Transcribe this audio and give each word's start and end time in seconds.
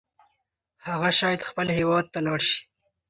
هغه 0.87 1.09
شاید 1.19 1.47
خپل 1.49 1.67
هیواد 1.77 2.05
ته 2.13 2.19
لاړ 2.25 2.39
شي. 2.49 2.61